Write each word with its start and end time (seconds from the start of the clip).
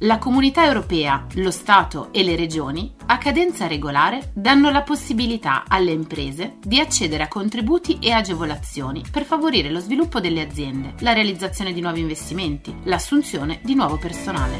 La 0.00 0.18
comunità 0.18 0.66
europea, 0.66 1.24
lo 1.36 1.50
Stato 1.50 2.12
e 2.12 2.22
le 2.22 2.36
regioni, 2.36 2.94
a 3.06 3.16
cadenza 3.16 3.66
regolare, 3.66 4.30
danno 4.34 4.70
la 4.70 4.82
possibilità 4.82 5.64
alle 5.66 5.90
imprese 5.90 6.56
di 6.62 6.78
accedere 6.78 7.22
a 7.22 7.28
contributi 7.28 7.96
e 7.98 8.10
agevolazioni 8.10 9.02
per 9.10 9.24
favorire 9.24 9.70
lo 9.70 9.80
sviluppo 9.80 10.20
delle 10.20 10.42
aziende, 10.42 10.96
la 10.98 11.14
realizzazione 11.14 11.72
di 11.72 11.80
nuovi 11.80 12.00
investimenti, 12.00 12.76
l'assunzione 12.82 13.60
di 13.62 13.74
nuovo 13.74 13.96
personale. 13.96 14.58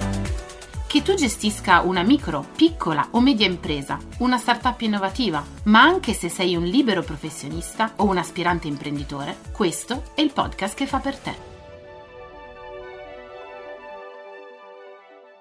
Che 0.86 1.02
tu 1.02 1.12
gestisca 1.12 1.80
una 1.80 2.02
micro, 2.02 2.46
piccola 2.56 3.06
o 3.10 3.20
media 3.20 3.46
impresa, 3.46 3.98
una 4.20 4.38
startup 4.38 4.80
innovativa, 4.80 5.44
ma 5.64 5.82
anche 5.82 6.14
se 6.14 6.30
sei 6.30 6.56
un 6.56 6.64
libero 6.64 7.02
professionista 7.02 7.92
o 7.96 8.04
un 8.04 8.16
aspirante 8.16 8.68
imprenditore, 8.68 9.36
questo 9.52 10.02
è 10.14 10.22
il 10.22 10.32
podcast 10.32 10.74
che 10.74 10.86
fa 10.86 10.98
per 10.98 11.18
te. 11.18 11.55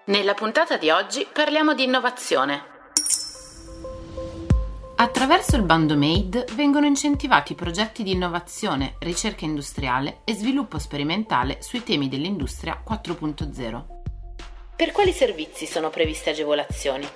Nella 0.07 0.35
puntata 0.35 0.77
di 0.77 0.91
oggi 0.91 1.25
parliamo 1.33 1.73
di 1.73 1.83
innovazione. 1.83 2.61
Attraverso 4.97 5.55
il 5.55 5.63
bando 5.63 5.97
MADE 5.97 6.45
vengono 6.53 6.85
incentivati 6.85 7.55
progetti 7.55 8.03
di 8.03 8.11
innovazione, 8.11 8.97
ricerca 8.99 9.45
industriale 9.45 10.19
e 10.23 10.35
sviluppo 10.35 10.77
sperimentale 10.77 11.57
sui 11.61 11.81
temi 11.81 12.07
dell'industria 12.07 12.83
4.0. 12.87 13.83
Per 14.75 14.91
quali 14.91 15.11
servizi 15.11 15.65
sono 15.65 15.89
previste 15.89 16.29
agevolazioni? 16.29 17.07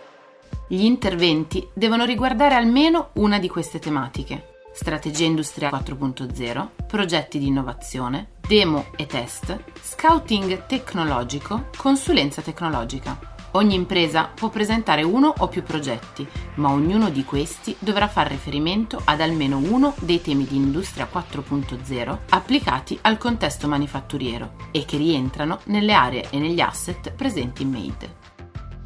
Gli 0.67 0.83
interventi 0.83 1.69
devono 1.75 2.05
riguardare 2.05 2.55
almeno 2.55 3.11
una 3.13 3.37
di 3.37 3.49
queste 3.49 3.77
tematiche 3.77 4.57
strategia 4.80 5.25
industriale 5.25 5.77
4.0, 5.77 6.67
progetti 6.88 7.38
di 7.38 7.47
innovazione, 7.47 8.30
demo 8.47 8.86
e 8.95 9.08
test, 9.08 9.61
scouting 9.81 10.67
tecnologico, 10.67 11.67
consulenza 11.75 12.41
tecnologica. 12.41 13.19
Ogni 13.52 13.75
impresa 13.75 14.31
può 14.33 14.47
presentare 14.47 15.03
uno 15.03 15.33
o 15.38 15.49
più 15.49 15.63
progetti, 15.63 16.25
ma 16.55 16.71
ognuno 16.71 17.09
di 17.09 17.25
questi 17.25 17.75
dovrà 17.77 18.08
fare 18.08 18.30
riferimento 18.30 19.02
ad 19.03 19.19
almeno 19.19 19.58
uno 19.58 19.95
dei 19.99 20.21
temi 20.21 20.45
di 20.45 20.55
Industria 20.55 21.09
4.0 21.11 22.17
applicati 22.30 22.97
al 23.02 23.17
contesto 23.17 23.67
manifatturiero 23.67 24.53
e 24.71 24.86
che 24.86 24.95
rientrano 24.95 25.59
nelle 25.66 25.91
aree 25.91 26.30
e 26.30 26.39
negli 26.39 26.61
asset 26.61 27.11
presenti 27.11 27.64
in 27.64 27.69
MADE. 27.71 28.16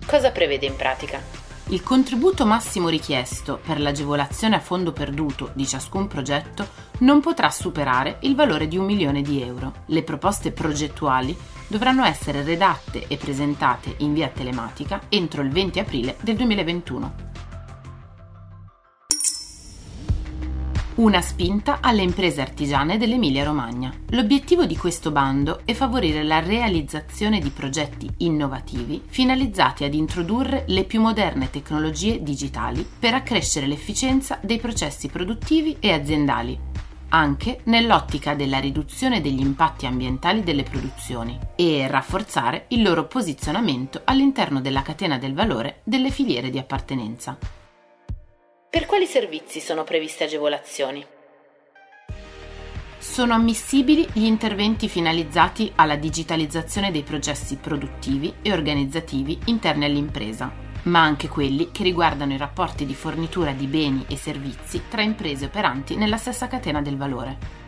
Cosa 0.08 0.32
prevede 0.32 0.66
in 0.66 0.76
pratica? 0.76 1.53
Il 1.74 1.82
contributo 1.82 2.46
massimo 2.46 2.88
richiesto 2.88 3.60
per 3.66 3.80
l'agevolazione 3.80 4.56
a 4.56 4.60
fondo 4.60 4.92
perduto 4.92 5.50
di 5.56 5.66
ciascun 5.66 6.06
progetto 6.06 6.68
non 7.00 7.20
potrà 7.20 7.50
superare 7.50 8.18
il 8.22 8.36
valore 8.36 8.68
di 8.68 8.78
un 8.78 8.86
milione 8.86 9.24
di 9.24 9.42
euro. 9.42 9.74
Le 9.88 10.04
proposte 10.04 10.52
progettuali 10.52 11.36
dovranno 11.66 12.04
essere 12.04 12.44
redatte 12.44 13.08
e 13.08 13.18
presentate 13.18 13.96
in 13.98 14.14
via 14.14 14.28
telematica 14.28 15.02
entro 15.10 15.42
il 15.42 15.50
20 15.50 15.80
aprile 15.80 16.16
del 16.22 16.36
2021. 16.36 17.33
Una 20.96 21.22
spinta 21.22 21.80
alle 21.82 22.04
imprese 22.04 22.42
artigiane 22.42 22.98
dell'Emilia-Romagna. 22.98 23.92
L'obiettivo 24.10 24.66
di 24.66 24.78
questo 24.78 25.10
bando 25.10 25.62
è 25.66 25.74
favorire 25.74 26.24
la 26.24 26.40
realizzazione 26.40 27.40
di 27.40 27.50
progetti 27.50 28.08
innovativi 28.18 29.02
finalizzati 29.08 29.86
ad 29.86 29.96
introdurre 29.96 30.66
le 30.68 30.84
più 30.84 31.02
moderne 31.02 31.50
tecnologie 31.50 32.22
digitali 32.22 32.88
per 33.00 33.16
accrescere 33.16 33.66
l'efficienza 33.66 34.38
dei 34.42 34.60
processi 34.60 35.08
produttivi 35.08 35.78
e 35.80 35.94
aziendali, 35.94 36.60
anche 37.10 37.62
nell'ottica 37.64 38.36
della 38.36 38.60
riduzione 38.60 39.20
degli 39.20 39.42
impatti 39.42 39.88
ambientali 39.88 40.44
delle 40.44 40.64
produzioni 40.64 41.40
e 41.56 41.88
rafforzare 41.88 42.66
il 42.70 42.84
loro 42.84 43.06
posizionamento 43.08 44.02
all'interno 44.04 44.62
della 44.62 44.84
catena 44.84 45.18
del 45.18 45.34
valore 45.34 45.82
delle 45.84 46.12
filiere 46.12 46.52
di 46.52 46.60
appartenenza. 46.60 47.63
Per 48.74 48.88
quali 48.88 49.06
servizi 49.06 49.60
sono 49.60 49.84
previste 49.84 50.24
agevolazioni? 50.24 51.06
Sono 52.98 53.36
ammissibili 53.36 54.10
gli 54.12 54.24
interventi 54.24 54.90
finalizzati 54.90 55.72
alla 55.76 55.96
digitalizzazione 55.96 56.90
dei 56.90 57.04
processi 57.04 57.58
produttivi 57.58 58.34
e 58.42 58.52
organizzativi 58.52 59.38
interni 59.46 59.86
all'impresa, 59.86 60.52
ma 60.86 61.04
anche 61.04 61.28
quelli 61.28 61.70
che 61.72 61.84
riguardano 61.84 62.34
i 62.34 62.38
rapporti 62.38 62.88
di 62.88 62.96
fornitura 62.96 63.52
di 63.52 63.68
beni 63.68 64.06
e 64.10 64.18
servizi 64.18 64.82
tra 64.90 65.04
imprese 65.04 65.46
operanti 65.46 65.96
nella 65.96 66.18
stessa 66.18 66.48
catena 66.48 66.82
del 66.82 66.98
valore. 66.98 67.63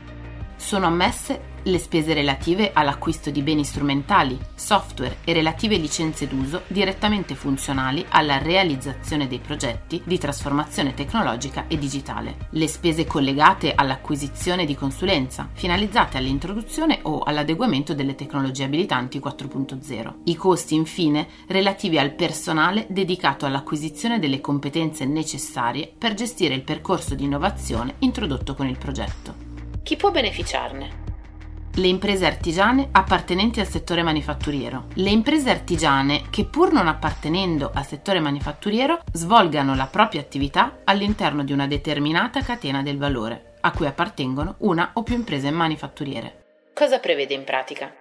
Sono 0.65 0.87
ammesse 0.87 1.53
le 1.61 1.77
spese 1.77 2.15
relative 2.15 2.71
all'acquisto 2.73 3.29
di 3.29 3.43
beni 3.43 3.63
strumentali, 3.63 4.35
software 4.55 5.17
e 5.23 5.31
relative 5.31 5.77
licenze 5.77 6.27
d'uso 6.27 6.63
direttamente 6.65 7.35
funzionali 7.35 8.03
alla 8.09 8.39
realizzazione 8.39 9.27
dei 9.27 9.37
progetti 9.37 10.01
di 10.03 10.17
trasformazione 10.17 10.95
tecnologica 10.95 11.65
e 11.67 11.77
digitale, 11.77 12.47
le 12.49 12.67
spese 12.67 13.05
collegate 13.05 13.75
all'acquisizione 13.75 14.65
di 14.65 14.73
consulenza, 14.73 15.49
finalizzate 15.53 16.17
all'introduzione 16.17 16.97
o 17.03 17.19
all'adeguamento 17.19 17.93
delle 17.93 18.15
tecnologie 18.15 18.63
abilitanti 18.63 19.19
4.0, 19.19 20.13
i 20.23 20.35
costi 20.35 20.73
infine 20.73 21.27
relativi 21.45 21.99
al 21.99 22.15
personale 22.15 22.87
dedicato 22.89 23.45
all'acquisizione 23.45 24.17
delle 24.17 24.41
competenze 24.41 25.05
necessarie 25.05 25.93
per 25.95 26.15
gestire 26.15 26.55
il 26.55 26.63
percorso 26.63 27.13
di 27.13 27.25
innovazione 27.25 27.97
introdotto 27.99 28.55
con 28.55 28.65
il 28.65 28.79
progetto. 28.79 29.44
Chi 29.85 29.97
può 29.97 30.09
beneficiarne? 30.09 31.03
le 31.75 31.88
imprese 31.88 32.25
artigiane 32.25 32.88
appartenenti 32.91 33.59
al 33.59 33.68
settore 33.68 34.01
manifatturiero. 34.01 34.85
Le 34.94 35.09
imprese 35.09 35.50
artigiane 35.50 36.23
che 36.29 36.46
pur 36.46 36.72
non 36.72 36.88
appartenendo 36.88 37.69
al 37.72 37.85
settore 37.85 38.19
manifatturiero 38.19 39.01
svolgano 39.12 39.75
la 39.75 39.85
propria 39.85 40.22
attività 40.22 40.79
all'interno 40.85 41.44
di 41.44 41.51
una 41.51 41.68
determinata 41.68 42.41
catena 42.41 42.81
del 42.81 42.97
valore, 42.97 43.57
a 43.59 43.72
cui 43.72 43.85
appartengono 43.85 44.56
una 44.59 44.91
o 44.94 45.03
più 45.03 45.16
imprese 45.16 45.51
manifatturiere. 45.51 46.46
Cosa 46.73 47.00
prevede 47.00 47.34
in 47.34 47.44
pratica? 47.44 47.94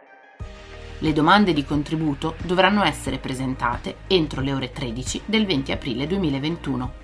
Le 1.00 1.12
domande 1.12 1.52
di 1.52 1.64
contributo 1.64 2.36
dovranno 2.44 2.82
essere 2.84 3.18
presentate 3.18 3.96
entro 4.06 4.40
le 4.40 4.54
ore 4.54 4.70
13 4.70 5.22
del 5.26 5.44
20 5.44 5.72
aprile 5.72 6.06
2021. 6.06 7.03